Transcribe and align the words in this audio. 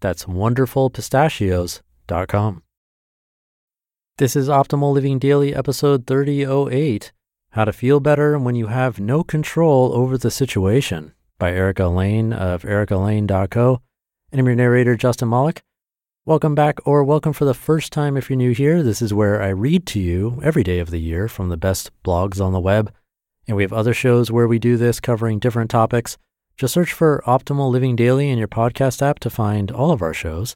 That's 0.00 0.24
wonderfulpistachios.com. 0.24 2.62
This 4.16 4.36
is 4.36 4.48
Optimal 4.48 4.92
Living 4.92 5.18
Daily, 5.18 5.54
episode 5.54 6.06
3008 6.06 7.12
How 7.50 7.66
to 7.66 7.72
Feel 7.72 8.00
Better 8.00 8.38
When 8.38 8.54
You 8.54 8.68
Have 8.68 8.98
No 8.98 9.22
Control 9.22 9.92
Over 9.94 10.16
the 10.16 10.30
Situation 10.30 11.12
by 11.38 11.52
Erica 11.52 11.88
Layne 11.88 12.32
of 12.32 12.62
ericalayne.co. 12.62 13.82
And 14.32 14.40
I'm 14.40 14.46
your 14.46 14.54
narrator, 14.54 14.96
Justin 14.96 15.28
Malik. 15.28 15.62
Welcome 16.24 16.54
back, 16.54 16.78
or 16.86 17.04
welcome 17.04 17.32
for 17.32 17.44
the 17.44 17.54
first 17.54 17.92
time 17.92 18.16
if 18.16 18.30
you're 18.30 18.36
new 18.36 18.52
here. 18.52 18.82
This 18.82 19.02
is 19.02 19.12
where 19.12 19.42
I 19.42 19.48
read 19.48 19.86
to 19.86 20.00
you 20.00 20.40
every 20.42 20.62
day 20.62 20.78
of 20.78 20.90
the 20.90 21.00
year 21.00 21.28
from 21.28 21.48
the 21.48 21.56
best 21.56 21.90
blogs 22.04 22.44
on 22.44 22.52
the 22.52 22.60
web. 22.60 22.92
And 23.48 23.56
we 23.56 23.64
have 23.64 23.72
other 23.72 23.94
shows 23.94 24.30
where 24.30 24.46
we 24.46 24.58
do 24.58 24.76
this 24.76 25.00
covering 25.00 25.38
different 25.38 25.70
topics. 25.70 26.18
Just 26.60 26.74
search 26.74 26.92
for 26.92 27.22
Optimal 27.26 27.70
Living 27.70 27.96
Daily 27.96 28.28
in 28.28 28.36
your 28.36 28.46
podcast 28.46 29.00
app 29.00 29.18
to 29.20 29.30
find 29.30 29.70
all 29.70 29.92
of 29.92 30.02
our 30.02 30.12
shows. 30.12 30.54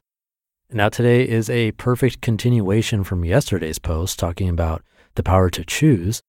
Now, 0.71 0.87
today 0.87 1.27
is 1.27 1.49
a 1.49 1.71
perfect 1.71 2.21
continuation 2.21 3.03
from 3.03 3.25
yesterday's 3.25 3.79
post 3.79 4.19
talking 4.19 4.47
about 4.47 4.83
the 5.15 5.23
power 5.23 5.49
to 5.49 5.65
choose. 5.65 6.21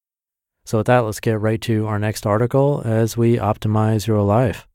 So, 0.65 0.79
with 0.79 0.87
that, 0.87 1.01
let's 1.01 1.21
get 1.21 1.39
right 1.39 1.61
to 1.61 1.87
our 1.87 1.99
next 1.99 2.25
article 2.25 2.81
as 2.87 3.19
we 3.19 3.37
optimize 3.37 4.07
your 4.07 4.23
life. 4.23 4.67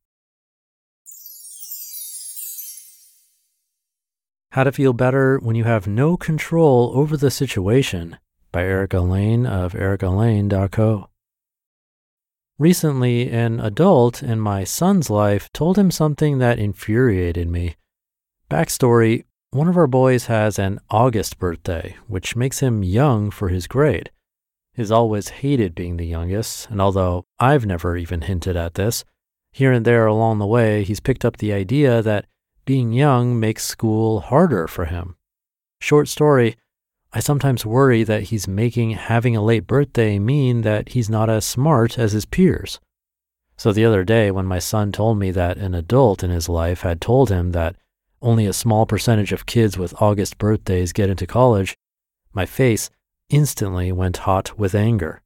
How 4.51 4.65
to 4.65 4.71
Feel 4.71 4.93
Better 4.93 5.39
When 5.39 5.55
You 5.55 5.63
Have 5.63 5.87
No 5.87 6.15
Control 6.15 6.91
Over 6.93 7.17
the 7.17 7.31
Situation 7.31 8.19
by 8.51 8.65
Erica 8.65 8.99
Layne 8.99 9.47
of 9.47 9.73
ericalayne.co. 9.73 11.10
Recently, 12.61 13.27
an 13.31 13.59
adult 13.59 14.21
in 14.21 14.39
my 14.39 14.65
son's 14.65 15.09
life 15.09 15.51
told 15.51 15.79
him 15.79 15.89
something 15.89 16.37
that 16.37 16.59
infuriated 16.59 17.49
me. 17.49 17.75
Backstory 18.51 19.23
one 19.49 19.67
of 19.67 19.75
our 19.75 19.87
boys 19.87 20.27
has 20.27 20.59
an 20.59 20.79
August 20.91 21.39
birthday, 21.39 21.95
which 22.05 22.35
makes 22.35 22.59
him 22.59 22.83
young 22.83 23.31
for 23.31 23.49
his 23.49 23.65
grade. 23.65 24.11
He's 24.75 24.91
always 24.91 25.29
hated 25.41 25.73
being 25.73 25.97
the 25.97 26.05
youngest, 26.05 26.69
and 26.69 26.79
although 26.79 27.25
I've 27.39 27.65
never 27.65 27.97
even 27.97 28.21
hinted 28.21 28.55
at 28.55 28.75
this, 28.75 29.05
here 29.51 29.71
and 29.71 29.83
there 29.83 30.05
along 30.05 30.37
the 30.37 30.45
way, 30.45 30.83
he's 30.83 30.99
picked 30.99 31.25
up 31.25 31.37
the 31.37 31.53
idea 31.53 32.03
that 32.03 32.27
being 32.65 32.93
young 32.93 33.39
makes 33.39 33.65
school 33.65 34.19
harder 34.19 34.67
for 34.67 34.85
him. 34.85 35.15
Short 35.79 36.07
story, 36.07 36.57
I 37.13 37.19
sometimes 37.19 37.65
worry 37.65 38.03
that 38.03 38.23
he's 38.23 38.47
making 38.47 38.91
having 38.91 39.35
a 39.35 39.43
late 39.43 39.67
birthday 39.67 40.17
mean 40.17 40.61
that 40.61 40.89
he's 40.89 41.09
not 41.09 41.29
as 41.29 41.43
smart 41.43 41.99
as 41.99 42.13
his 42.13 42.25
peers. 42.25 42.79
So 43.57 43.73
the 43.73 43.85
other 43.85 44.03
day, 44.03 44.31
when 44.31 44.45
my 44.45 44.59
son 44.59 44.91
told 44.91 45.19
me 45.19 45.29
that 45.31 45.57
an 45.57 45.75
adult 45.75 46.23
in 46.23 46.29
his 46.29 46.47
life 46.47 46.81
had 46.81 47.01
told 47.01 47.29
him 47.29 47.51
that 47.51 47.75
only 48.21 48.45
a 48.45 48.53
small 48.53 48.85
percentage 48.85 49.31
of 49.31 49.45
kids 49.45 49.77
with 49.77 50.01
August 50.01 50.37
birthdays 50.37 50.93
get 50.93 51.09
into 51.09 51.27
college, 51.27 51.75
my 52.33 52.45
face 52.45 52.89
instantly 53.29 53.91
went 53.91 54.17
hot 54.17 54.57
with 54.57 54.73
anger. 54.73 55.21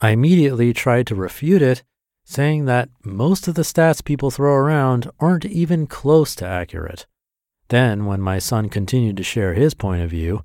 I 0.00 0.10
immediately 0.10 0.72
tried 0.72 1.06
to 1.08 1.14
refute 1.14 1.62
it 1.62 1.82
saying 2.24 2.64
that 2.64 2.88
most 3.04 3.48
of 3.48 3.54
the 3.54 3.62
stats 3.62 4.04
people 4.04 4.30
throw 4.30 4.54
around 4.54 5.10
aren't 5.20 5.44
even 5.44 5.86
close 5.86 6.34
to 6.36 6.46
accurate. 6.46 7.06
Then, 7.68 8.06
when 8.06 8.20
my 8.20 8.38
son 8.38 8.68
continued 8.68 9.16
to 9.16 9.22
share 9.22 9.54
his 9.54 9.74
point 9.74 10.02
of 10.02 10.10
view, 10.10 10.42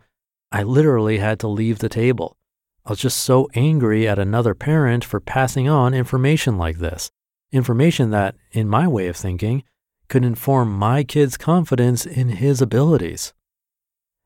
I 0.51 0.63
literally 0.63 1.17
had 1.17 1.39
to 1.41 1.47
leave 1.47 1.79
the 1.79 1.89
table. 1.89 2.37
I 2.85 2.91
was 2.91 2.99
just 2.99 3.19
so 3.19 3.49
angry 3.53 4.07
at 4.07 4.17
another 4.17 4.53
parent 4.53 5.03
for 5.03 5.19
passing 5.19 5.67
on 5.67 5.93
information 5.93 6.57
like 6.57 6.77
this. 6.77 7.11
Information 7.51 8.11
that, 8.11 8.35
in 8.51 8.69
my 8.69 8.87
way 8.87 9.07
of 9.07 9.17
thinking, 9.17 9.63
could 10.07 10.23
inform 10.23 10.71
my 10.71 11.03
kid's 11.03 11.35
confidence 11.35 12.05
in 12.05 12.29
his 12.29 12.61
abilities. 12.61 13.33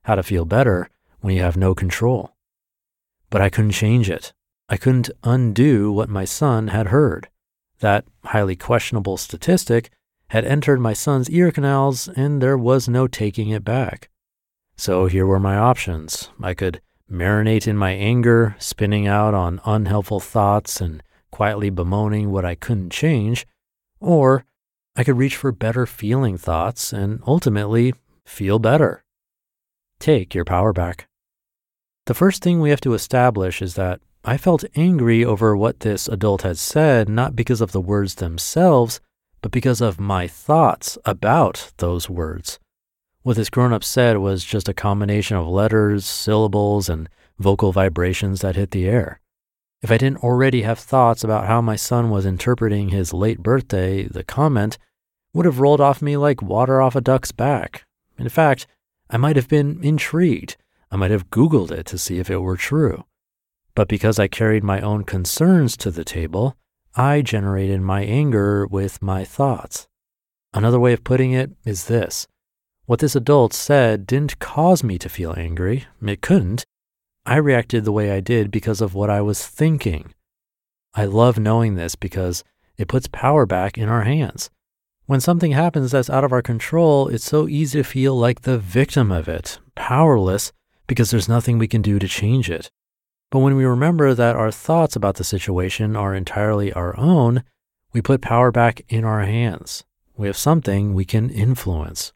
How 0.03 0.15
to 0.15 0.23
feel 0.23 0.45
better 0.45 0.89
when 1.21 1.35
you 1.35 1.41
have 1.41 1.57
no 1.57 1.73
control. 1.73 2.35
But 3.31 3.41
I 3.41 3.49
couldn't 3.49 3.71
change 3.71 4.09
it. 4.09 4.33
I 4.69 4.77
couldn't 4.77 5.09
undo 5.23 5.91
what 5.91 6.09
my 6.09 6.25
son 6.25 6.67
had 6.67 6.87
heard. 6.87 7.29
That 7.79 8.05
highly 8.25 8.55
questionable 8.55 9.17
statistic 9.17 9.89
had 10.27 10.45
entered 10.45 10.79
my 10.79 10.93
son's 10.93 11.29
ear 11.29 11.51
canals, 11.51 12.07
and 12.07 12.41
there 12.41 12.57
was 12.57 12.87
no 12.87 13.07
taking 13.07 13.49
it 13.49 13.63
back. 13.63 14.09
So 14.81 15.05
here 15.05 15.27
were 15.27 15.39
my 15.39 15.57
options. 15.57 16.31
I 16.41 16.55
could 16.55 16.81
marinate 17.07 17.67
in 17.67 17.77
my 17.77 17.91
anger, 17.91 18.55
spinning 18.57 19.05
out 19.05 19.35
on 19.35 19.61
unhelpful 19.63 20.19
thoughts 20.19 20.81
and 20.81 21.03
quietly 21.29 21.69
bemoaning 21.69 22.31
what 22.31 22.45
I 22.45 22.55
couldn't 22.55 22.89
change, 22.89 23.45
or 23.99 24.43
I 24.95 25.03
could 25.03 25.19
reach 25.19 25.35
for 25.35 25.51
better 25.51 25.85
feeling 25.85 26.35
thoughts 26.35 26.93
and 26.93 27.21
ultimately 27.27 27.93
feel 28.25 28.57
better. 28.57 29.03
Take 29.99 30.33
your 30.33 30.45
power 30.45 30.73
back. 30.73 31.07
The 32.07 32.15
first 32.15 32.41
thing 32.41 32.59
we 32.59 32.71
have 32.71 32.81
to 32.81 32.95
establish 32.95 33.61
is 33.61 33.75
that 33.75 34.01
I 34.25 34.35
felt 34.35 34.65
angry 34.75 35.23
over 35.23 35.55
what 35.55 35.81
this 35.81 36.07
adult 36.07 36.41
had 36.41 36.57
said, 36.57 37.07
not 37.07 37.35
because 37.35 37.61
of 37.61 37.71
the 37.71 37.81
words 37.81 38.15
themselves, 38.15 38.99
but 39.43 39.51
because 39.51 39.79
of 39.79 39.99
my 39.99 40.25
thoughts 40.25 40.97
about 41.05 41.71
those 41.77 42.09
words. 42.09 42.57
What 43.23 43.35
this 43.35 43.51
grown 43.51 43.71
up 43.71 43.83
said 43.83 44.17
was 44.17 44.43
just 44.43 44.67
a 44.67 44.73
combination 44.73 45.37
of 45.37 45.47
letters, 45.47 46.05
syllables, 46.05 46.89
and 46.89 47.07
vocal 47.37 47.71
vibrations 47.71 48.41
that 48.41 48.55
hit 48.55 48.71
the 48.71 48.87
air. 48.87 49.19
If 49.83 49.91
I 49.91 49.97
didn't 49.97 50.23
already 50.23 50.63
have 50.63 50.79
thoughts 50.79 51.23
about 51.23 51.45
how 51.45 51.61
my 51.61 51.75
son 51.75 52.09
was 52.09 52.25
interpreting 52.25 52.89
his 52.89 53.13
late 53.13 53.43
birthday, 53.43 54.03
the 54.03 54.23
comment 54.23 54.79
would 55.33 55.45
have 55.45 55.59
rolled 55.59 55.81
off 55.81 56.01
me 56.01 56.17
like 56.17 56.41
water 56.41 56.81
off 56.81 56.95
a 56.95 57.01
duck's 57.01 57.31
back. 57.31 57.85
In 58.17 58.27
fact, 58.27 58.65
I 59.09 59.17
might 59.17 59.35
have 59.35 59.47
been 59.47 59.83
intrigued. 59.83 60.57
I 60.89 60.95
might 60.95 61.11
have 61.11 61.29
Googled 61.29 61.71
it 61.71 61.85
to 61.87 61.99
see 61.99 62.17
if 62.17 62.29
it 62.31 62.39
were 62.39 62.57
true. 62.57 63.05
But 63.75 63.87
because 63.87 64.17
I 64.17 64.27
carried 64.27 64.63
my 64.63 64.81
own 64.81 65.03
concerns 65.03 65.77
to 65.77 65.91
the 65.91 66.03
table, 66.03 66.57
I 66.95 67.21
generated 67.21 67.81
my 67.81 68.01
anger 68.01 68.65
with 68.65 69.01
my 69.01 69.23
thoughts. 69.25 69.87
Another 70.53 70.79
way 70.79 70.91
of 70.91 71.03
putting 71.03 71.33
it 71.33 71.51
is 71.65 71.85
this 71.85 72.27
what 72.85 72.99
this 72.99 73.15
adult 73.15 73.53
said 73.53 74.05
didn't 74.05 74.39
cause 74.39 74.83
me 74.83 74.97
to 74.97 75.09
feel 75.09 75.33
angry. 75.37 75.85
It 76.05 76.21
couldn't. 76.21 76.65
I 77.25 77.37
reacted 77.37 77.85
the 77.85 77.91
way 77.91 78.11
I 78.11 78.19
did 78.19 78.51
because 78.51 78.81
of 78.81 78.95
what 78.95 79.09
I 79.09 79.21
was 79.21 79.45
thinking. 79.45 80.13
I 80.93 81.05
love 81.05 81.37
knowing 81.37 81.75
this 81.75 81.95
because 81.95 82.43
it 82.77 82.87
puts 82.87 83.07
power 83.07 83.45
back 83.45 83.77
in 83.77 83.87
our 83.87 84.03
hands. 84.03 84.49
When 85.05 85.21
something 85.21 85.51
happens 85.51 85.91
that's 85.91 86.09
out 86.09 86.23
of 86.23 86.31
our 86.31 86.41
control, 86.41 87.07
it's 87.07 87.25
so 87.25 87.47
easy 87.47 87.79
to 87.79 87.83
feel 87.83 88.15
like 88.15 88.41
the 88.41 88.57
victim 88.57 89.11
of 89.11 89.27
it, 89.27 89.59
powerless 89.75 90.51
because 90.87 91.11
there's 91.11 91.29
nothing 91.29 91.57
we 91.57 91.67
can 91.67 91.81
do 91.81 91.99
to 91.99 92.07
change 92.07 92.49
it. 92.49 92.69
But 93.29 93.39
when 93.39 93.55
we 93.55 93.63
remember 93.63 94.13
that 94.13 94.35
our 94.35 94.51
thoughts 94.51 94.95
about 94.95 95.15
the 95.15 95.23
situation 95.23 95.95
are 95.95 96.13
entirely 96.13 96.73
our 96.73 96.97
own, 96.97 97.43
we 97.93 98.01
put 98.01 98.21
power 98.21 98.51
back 98.51 98.81
in 98.89 99.05
our 99.05 99.21
hands. 99.21 99.85
We 100.17 100.27
have 100.27 100.37
something 100.37 100.93
we 100.93 101.05
can 101.05 101.29
influence. 101.29 102.13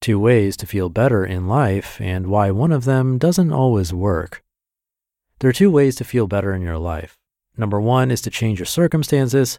Two 0.00 0.18
ways 0.18 0.56
to 0.56 0.66
feel 0.66 0.88
better 0.88 1.24
in 1.24 1.46
life 1.46 2.00
and 2.00 2.26
why 2.26 2.50
one 2.50 2.72
of 2.72 2.84
them 2.84 3.18
doesn't 3.18 3.52
always 3.52 3.92
work. 3.92 4.42
There 5.40 5.50
are 5.50 5.54
two 5.54 5.70
ways 5.70 5.96
to 5.96 6.04
feel 6.04 6.26
better 6.26 6.54
in 6.54 6.62
your 6.62 6.78
life. 6.78 7.18
Number 7.56 7.78
one 7.78 8.10
is 8.10 8.22
to 8.22 8.30
change 8.30 8.58
your 8.58 8.66
circumstances, 8.66 9.58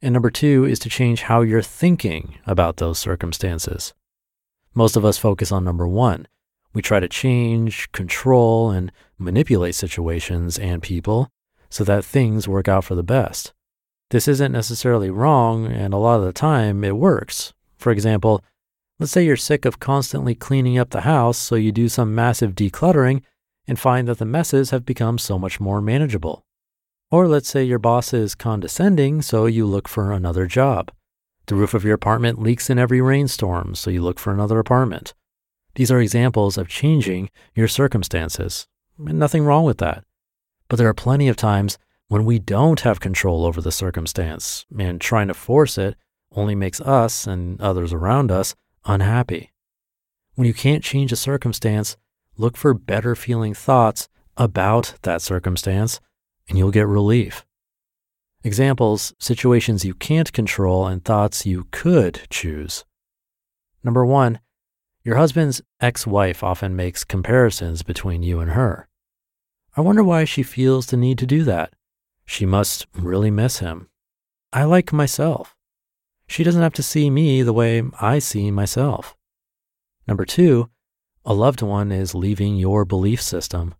and 0.00 0.12
number 0.12 0.30
two 0.30 0.64
is 0.64 0.78
to 0.80 0.88
change 0.88 1.22
how 1.22 1.40
you're 1.40 1.60
thinking 1.60 2.38
about 2.46 2.76
those 2.76 2.98
circumstances. 2.98 3.92
Most 4.74 4.94
of 4.94 5.04
us 5.04 5.18
focus 5.18 5.50
on 5.50 5.64
number 5.64 5.88
one. 5.88 6.28
We 6.72 6.82
try 6.82 7.00
to 7.00 7.08
change, 7.08 7.90
control, 7.90 8.70
and 8.70 8.92
manipulate 9.18 9.74
situations 9.74 10.56
and 10.56 10.80
people 10.82 11.28
so 11.68 11.82
that 11.82 12.04
things 12.04 12.46
work 12.46 12.68
out 12.68 12.84
for 12.84 12.94
the 12.94 13.02
best. 13.02 13.52
This 14.10 14.28
isn't 14.28 14.52
necessarily 14.52 15.10
wrong, 15.10 15.66
and 15.66 15.92
a 15.92 15.96
lot 15.96 16.20
of 16.20 16.24
the 16.24 16.32
time 16.32 16.84
it 16.84 16.96
works. 16.96 17.52
For 17.76 17.90
example, 17.90 18.44
let's 19.00 19.12
say 19.12 19.24
you're 19.24 19.36
sick 19.36 19.64
of 19.64 19.80
constantly 19.80 20.34
cleaning 20.34 20.78
up 20.78 20.90
the 20.90 21.00
house, 21.00 21.38
so 21.38 21.54
you 21.54 21.72
do 21.72 21.88
some 21.88 22.14
massive 22.14 22.54
decluttering 22.54 23.22
and 23.66 23.78
find 23.78 24.06
that 24.06 24.18
the 24.18 24.26
messes 24.26 24.70
have 24.70 24.84
become 24.84 25.16
so 25.16 25.38
much 25.38 25.58
more 25.58 25.80
manageable. 25.80 26.44
Or 27.10 27.26
let's 27.26 27.48
say 27.48 27.64
your 27.64 27.78
boss 27.78 28.12
is 28.12 28.34
condescending, 28.34 29.22
so 29.22 29.46
you 29.46 29.64
look 29.64 29.88
for 29.88 30.12
another 30.12 30.46
job. 30.46 30.92
The 31.46 31.54
roof 31.54 31.72
of 31.72 31.82
your 31.82 31.94
apartment 31.94 32.40
leaks 32.40 32.68
in 32.68 32.78
every 32.78 33.00
rainstorm, 33.00 33.74
so 33.74 33.90
you 33.90 34.02
look 34.02 34.18
for 34.18 34.34
another 34.34 34.58
apartment. 34.58 35.14
These 35.76 35.90
are 35.90 36.00
examples 36.00 36.58
of 36.58 36.68
changing 36.68 37.30
your 37.54 37.68
circumstances, 37.68 38.68
and 38.98 39.18
nothing 39.18 39.44
wrong 39.44 39.64
with 39.64 39.78
that. 39.78 40.04
But 40.68 40.76
there 40.76 40.88
are 40.88 40.94
plenty 40.94 41.28
of 41.28 41.36
times 41.36 41.78
when 42.08 42.26
we 42.26 42.38
don't 42.38 42.80
have 42.80 43.00
control 43.00 43.46
over 43.46 43.62
the 43.62 43.72
circumstance, 43.72 44.66
and 44.78 45.00
trying 45.00 45.28
to 45.28 45.34
force 45.34 45.78
it 45.78 45.96
only 46.32 46.54
makes 46.54 46.80
us 46.82 47.26
and 47.26 47.60
others 47.60 47.92
around 47.92 48.30
us 48.30 48.54
unhappy. 48.84 49.52
When 50.34 50.46
you 50.46 50.54
can't 50.54 50.84
change 50.84 51.12
a 51.12 51.16
circumstance, 51.16 51.96
look 52.36 52.56
for 52.56 52.72
better 52.74 53.14
feeling 53.14 53.54
thoughts 53.54 54.08
about 54.36 54.94
that 55.02 55.22
circumstance, 55.22 56.00
and 56.48 56.56
you'll 56.56 56.70
get 56.70 56.86
relief. 56.86 57.44
Examples 58.42 59.12
situations 59.18 59.84
you 59.84 59.92
can't 59.92 60.32
control 60.32 60.86
and 60.86 61.04
thoughts 61.04 61.44
you 61.44 61.66
could 61.70 62.22
choose. 62.30 62.84
Number 63.84 64.04
one, 64.06 64.40
your 65.04 65.16
husband's 65.16 65.60
ex 65.80 66.06
wife 66.06 66.42
often 66.42 66.76
makes 66.76 67.04
comparisons 67.04 67.82
between 67.82 68.22
you 68.22 68.40
and 68.40 68.52
her. 68.52 68.88
I 69.76 69.82
wonder 69.82 70.02
why 70.02 70.24
she 70.24 70.42
feels 70.42 70.86
the 70.86 70.96
need 70.96 71.18
to 71.18 71.26
do 71.26 71.44
that. 71.44 71.74
She 72.24 72.46
must 72.46 72.86
really 72.94 73.30
miss 73.30 73.58
him. 73.58 73.88
I 74.52 74.64
like 74.64 74.92
myself. 74.92 75.54
She 76.30 76.44
doesn't 76.44 76.62
have 76.62 76.74
to 76.74 76.82
see 76.84 77.10
me 77.10 77.42
the 77.42 77.52
way 77.52 77.82
I 78.00 78.20
see 78.20 78.52
myself. 78.52 79.16
Number 80.06 80.24
two, 80.24 80.70
a 81.24 81.34
loved 81.34 81.60
one 81.60 81.90
is 81.90 82.14
leaving 82.14 82.54
your 82.54 82.84
belief 82.84 83.20
system. 83.20 83.74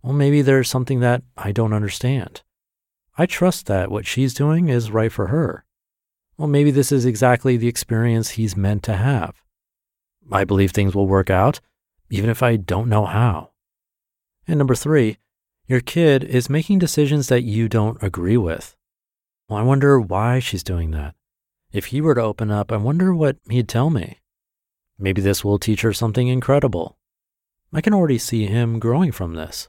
Well, 0.00 0.12
maybe 0.12 0.42
there's 0.42 0.70
something 0.70 1.00
that 1.00 1.24
I 1.36 1.50
don't 1.50 1.72
understand. 1.72 2.42
I 3.18 3.26
trust 3.26 3.66
that 3.66 3.90
what 3.90 4.06
she's 4.06 4.32
doing 4.32 4.68
is 4.68 4.92
right 4.92 5.10
for 5.10 5.26
her. 5.26 5.64
Well, 6.38 6.46
maybe 6.46 6.70
this 6.70 6.92
is 6.92 7.04
exactly 7.04 7.56
the 7.56 7.66
experience 7.66 8.30
he's 8.30 8.56
meant 8.56 8.84
to 8.84 8.94
have. 8.94 9.34
I 10.30 10.44
believe 10.44 10.70
things 10.70 10.94
will 10.94 11.08
work 11.08 11.30
out, 11.30 11.58
even 12.10 12.30
if 12.30 12.44
I 12.44 12.54
don't 12.54 12.88
know 12.88 13.06
how. 13.06 13.50
And 14.46 14.58
number 14.58 14.76
three, 14.76 15.16
your 15.66 15.80
kid 15.80 16.22
is 16.22 16.48
making 16.48 16.78
decisions 16.78 17.26
that 17.26 17.42
you 17.42 17.68
don't 17.68 18.00
agree 18.00 18.36
with. 18.36 18.76
Well, 19.48 19.58
I 19.58 19.62
wonder 19.62 20.00
why 20.00 20.38
she's 20.38 20.62
doing 20.62 20.92
that. 20.92 21.16
If 21.76 21.86
he 21.92 22.00
were 22.00 22.14
to 22.14 22.22
open 22.22 22.50
up, 22.50 22.72
I 22.72 22.78
wonder 22.78 23.14
what 23.14 23.36
he'd 23.50 23.68
tell 23.68 23.90
me. 23.90 24.20
Maybe 24.98 25.20
this 25.20 25.44
will 25.44 25.58
teach 25.58 25.82
her 25.82 25.92
something 25.92 26.26
incredible. 26.26 26.96
I 27.70 27.82
can 27.82 27.92
already 27.92 28.16
see 28.16 28.46
him 28.46 28.78
growing 28.78 29.12
from 29.12 29.34
this. 29.34 29.68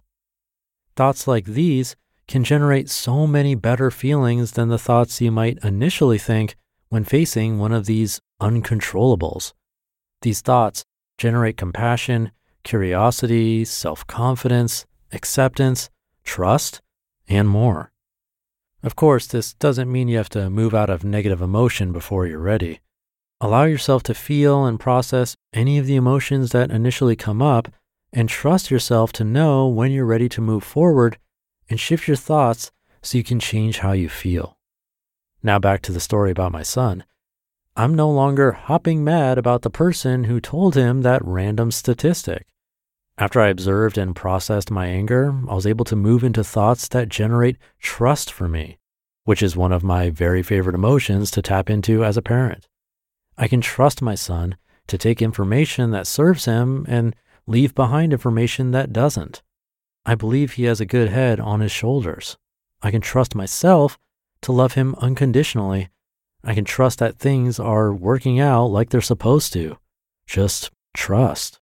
Thoughts 0.96 1.28
like 1.28 1.44
these 1.44 1.98
can 2.26 2.46
generate 2.46 2.90
so 2.90 3.28
many 3.28 3.56
better 3.56 3.92
feelings 3.92 4.54
than 4.54 4.70
the 4.70 4.78
thoughts 4.78 5.20
you 5.20 5.34
might 5.34 5.62
initially 5.66 6.18
think 6.18 6.56
when 6.88 7.04
facing 7.04 7.60
one 7.60 7.74
of 7.74 7.88
these 7.88 8.22
uncontrollables. 8.42 9.52
These 10.22 10.40
thoughts 10.40 10.86
generate 11.18 11.58
compassion, 11.58 12.32
curiosity, 12.64 13.66
self 13.66 14.08
confidence, 14.08 14.86
acceptance, 15.12 15.90
trust, 16.24 16.82
and 17.28 17.50
more. 17.50 17.92
Of 18.88 18.96
course, 18.96 19.28
this 19.28 19.54
doesn't 19.54 19.92
mean 19.92 20.08
you 20.08 20.16
have 20.16 20.30
to 20.30 20.50
move 20.50 20.74
out 20.74 20.90
of 20.90 21.04
negative 21.04 21.42
emotion 21.42 21.92
before 21.92 22.26
you're 22.26 22.40
ready. 22.40 22.80
Allow 23.42 23.66
yourself 23.66 24.02
to 24.04 24.14
feel 24.14 24.64
and 24.64 24.80
process 24.80 25.36
any 25.52 25.78
of 25.78 25.88
the 25.88 25.98
emotions 25.98 26.52
that 26.52 26.72
initially 26.72 27.18
come 27.18 27.42
up 27.42 27.68
and 28.14 28.30
trust 28.30 28.72
yourself 28.72 29.12
to 29.12 29.26
know 29.26 29.68
when 29.68 29.92
you're 29.92 30.06
ready 30.06 30.30
to 30.30 30.40
move 30.40 30.64
forward 30.64 31.18
and 31.70 31.82
shift 31.82 32.08
your 32.08 32.16
thoughts 32.16 32.72
so 33.02 33.18
you 33.18 33.26
can 33.26 33.42
change 33.42 33.80
how 33.80 33.92
you 33.92 34.08
feel. 34.08 34.58
Now, 35.44 35.60
back 35.60 35.82
to 35.82 35.92
the 35.92 36.00
story 36.00 36.32
about 36.32 36.54
my 36.54 36.64
son. 36.64 37.04
I'm 37.76 37.94
no 37.94 38.10
longer 38.10 38.54
hopping 38.54 39.04
mad 39.04 39.38
about 39.38 39.64
the 39.64 39.70
person 39.70 40.24
who 40.24 40.40
told 40.40 40.76
him 40.76 41.02
that 41.02 41.22
random 41.26 41.72
statistic. 41.72 42.48
After 43.20 43.42
I 43.42 43.48
observed 43.48 43.98
and 43.98 44.16
processed 44.16 44.70
my 44.70 44.86
anger, 44.86 45.34
I 45.50 45.56
was 45.56 45.66
able 45.66 45.86
to 45.86 45.96
move 45.96 46.24
into 46.24 46.44
thoughts 46.44 46.88
that 46.90 47.10
generate 47.10 47.58
trust 47.80 48.32
for 48.32 48.48
me, 48.48 48.78
which 49.24 49.42
is 49.42 49.58
one 49.58 49.72
of 49.72 49.84
my 49.84 50.12
very 50.12 50.44
favorite 50.44 50.76
emotions 50.76 51.32
to 51.32 51.42
tap 51.42 51.68
into 51.68 52.06
as 52.06 52.16
a 52.16 52.22
parent. 52.22 52.68
I 53.36 53.48
can 53.48 53.60
trust 53.60 54.04
my 54.04 54.14
son 54.14 54.56
to 54.86 55.00
take 55.00 55.22
information 55.22 55.90
that 55.92 56.06
serves 56.06 56.46
him 56.46 56.86
and 56.88 57.16
leave 57.48 57.74
behind 57.74 58.14
information 58.14 58.70
that 58.72 58.94
doesn't. 58.94 59.42
I 60.06 60.14
believe 60.14 60.54
he 60.54 60.66
has 60.66 60.80
a 60.80 60.86
good 60.86 61.10
head 61.10 61.40
on 61.40 61.60
his 61.60 61.72
shoulders. 61.72 62.38
I 62.84 62.92
can 62.92 63.02
trust 63.02 63.34
myself 63.34 63.98
to 64.42 64.52
love 64.52 64.74
him 64.74 64.96
unconditionally. 65.00 65.90
I 66.44 66.54
can 66.54 66.66
trust 66.66 67.00
that 67.00 67.18
things 67.18 67.60
are 67.60 67.92
working 67.92 68.40
out 68.40 68.68
like 68.68 68.90
they're 68.90 69.02
supposed 69.02 69.54
to. 69.54 69.78
Just 70.28 70.70
trust. 70.96 71.60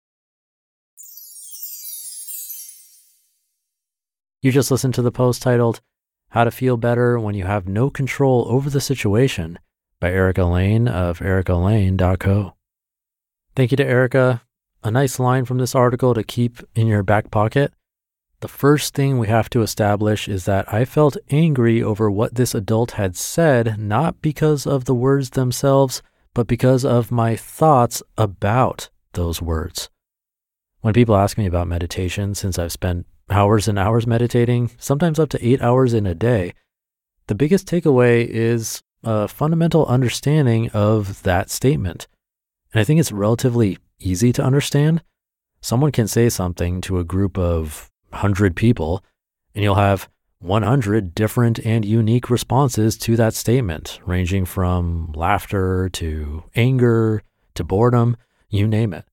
You 4.45 4.53
just 4.53 4.71
listened 4.71 4.93
to 4.97 5.01
the 5.01 5.11
post 5.11 5.41
titled, 5.41 5.81
How 6.29 6.45
to 6.45 6.51
Feel 6.51 6.77
Better 6.77 7.19
When 7.19 7.35
You 7.35 7.47
Have 7.47 7.67
No 7.67 7.89
Control 7.89 8.45
Over 8.47 8.69
the 8.69 8.79
Situation 8.79 9.59
by 10.01 10.11
Erica 10.11 10.45
Layne 10.45 10.87
of 10.87 11.21
ericalayne.co. 11.21 12.55
Thank 13.57 13.71
you 13.71 13.79
to 13.79 13.87
Erica. 13.87 14.43
A 14.83 14.91
nice 14.91 15.19
line 15.19 15.47
from 15.47 15.57
this 15.57 15.75
article 15.75 16.13
to 16.13 16.23
keep 16.23 16.59
in 16.75 16.87
your 16.87 17.03
back 17.03 17.31
pocket. 17.31 17.73
The 18.41 18.49
first 18.49 18.93
thing 18.93 19.19
we 19.19 19.29
have 19.29 19.49
to 19.49 19.63
establish 19.63 20.29
is 20.29 20.45
that 20.45 20.71
I 20.71 20.85
felt 20.85 21.17
angry 21.31 21.83
over 21.83 22.11
what 22.11 22.35
this 22.35 22.55
adult 22.55 22.91
had 22.91 23.17
said, 23.17 23.79
not 23.79 24.21
because 24.21 24.67
of 24.67 24.85
the 24.85 24.95
words 24.95 25.31
themselves, 25.31 26.03
but 26.35 26.47
because 26.47 26.85
of 26.85 27.11
my 27.11 27.35
thoughts 27.35 28.03
about 28.19 28.91
those 29.15 29.41
words. 29.41 29.89
When 30.83 30.93
people 30.93 31.17
ask 31.17 31.39
me 31.39 31.47
about 31.47 31.67
meditation, 31.67 32.35
since 32.35 32.59
I've 32.59 32.73
spent 32.73 33.07
hours 33.31 33.69
and 33.69 33.79
hours 33.79 34.07
meditating, 34.07 34.71
sometimes 34.79 35.19
up 35.19 35.31
to 35.31 35.47
eight 35.47 35.63
hours 35.63 35.95
in 35.95 36.07
a 36.07 36.15
day, 36.15 36.55
the 37.27 37.35
biggest 37.35 37.67
takeaway 37.67 38.27
is 38.27 38.83
a 39.03 39.29
fundamental 39.29 39.87
understanding 39.87 40.71
of 40.71 41.23
that 41.23 41.51
statement. 41.51 42.07
And 42.73 42.81
I 42.81 42.85
think 42.85 43.01
it's 43.01 43.13
relatively 43.13 43.79
easy 43.99 44.33
to 44.33 44.43
understand. 44.43 45.03
Someone 45.61 45.93
can 45.93 46.09
say 46.09 46.29
something 46.29 46.81
to 46.83 46.99
a 46.99 47.05
group 47.05 47.39
of 47.39 47.91
100 48.11 48.57
people, 48.57 49.03
and 49.55 49.65
you'll 49.65 49.77
have 49.77 50.09
100 50.41 51.15
different 51.15 51.59
and 51.65 51.85
unique 51.85 52.29
responses 52.29 52.99
to 52.99 53.17
that 53.17 53.35
statement, 53.35 53.99
ranging 54.05 54.45
from 54.45 55.11
laughter 55.15 55.89
to 55.89 56.45
anger 56.55 57.23
to 57.55 57.65
boredom, 57.65 58.17
you 58.51 58.67
name 58.67 58.93
it. 58.93 59.07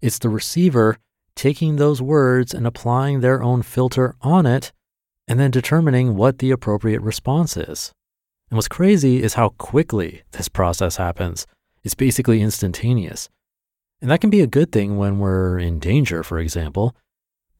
It's 0.00 0.18
the 0.18 0.28
receiver 0.28 0.98
taking 1.34 1.76
those 1.76 2.02
words 2.02 2.54
and 2.54 2.66
applying 2.66 3.20
their 3.20 3.42
own 3.42 3.62
filter 3.62 4.16
on 4.20 4.46
it, 4.46 4.72
and 5.28 5.38
then 5.38 5.50
determining 5.50 6.16
what 6.16 6.38
the 6.38 6.50
appropriate 6.50 7.00
response 7.02 7.56
is. 7.56 7.92
And 8.50 8.56
what's 8.56 8.68
crazy 8.68 9.22
is 9.22 9.34
how 9.34 9.50
quickly 9.50 10.22
this 10.32 10.48
process 10.48 10.96
happens. 10.96 11.46
It's 11.84 11.94
basically 11.94 12.42
instantaneous. 12.42 13.28
And 14.02 14.10
that 14.10 14.20
can 14.20 14.30
be 14.30 14.40
a 14.40 14.46
good 14.46 14.72
thing 14.72 14.96
when 14.96 15.18
we're 15.18 15.58
in 15.58 15.78
danger, 15.78 16.22
for 16.22 16.38
example, 16.38 16.96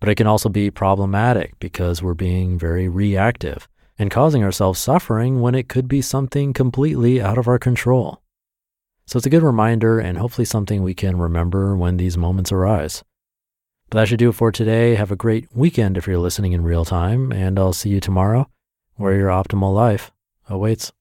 but 0.01 0.09
it 0.09 0.17
can 0.17 0.27
also 0.27 0.49
be 0.49 0.71
problematic 0.71 1.59
because 1.61 2.03
we're 2.03 2.15
being 2.15 2.59
very 2.59 2.89
reactive 2.89 3.69
and 3.99 4.11
causing 4.11 4.43
ourselves 4.43 4.81
suffering 4.81 5.41
when 5.41 5.55
it 5.55 5.69
could 5.69 5.87
be 5.87 6.01
something 6.01 6.55
completely 6.55 7.21
out 7.21 7.37
of 7.37 7.47
our 7.47 7.59
control. 7.59 8.23
So 9.07 9.19
it's 9.19 9.27
a 9.27 9.31
good 9.31 9.43
reminder 9.43 9.99
and 10.01 10.17
hopefully 10.17 10.47
something 10.47 10.83
we 10.83 10.95
can 10.95 11.19
remember 11.19 11.77
when 11.77 11.99
these 11.99 12.17
moments 12.17 12.51
arise. 12.51 13.05
But 13.91 13.99
that 13.99 14.09
should 14.09 14.21
do 14.21 14.31
it 14.31 14.35
for 14.35 14.53
today. 14.53 14.95
Have 14.95 15.11
a 15.11 15.17
great 15.17 15.49
weekend 15.53 15.99
if 15.99 16.07
you're 16.07 16.19
listening 16.19 16.53
in 16.53 16.63
real 16.63 16.85
time, 16.85 17.33
and 17.33 17.59
I'll 17.59 17.73
see 17.73 17.91
you 17.91 18.01
tomorrow 18.01 18.49
where 18.95 19.17
your 19.17 19.29
optimal 19.29 19.75
life 19.75 20.13
awaits. 20.49 20.93